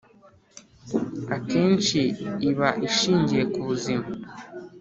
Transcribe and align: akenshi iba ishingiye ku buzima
akenshi 1.35 1.99
iba 2.49 2.69
ishingiye 2.87 3.43
ku 3.53 3.59
buzima 3.67 4.05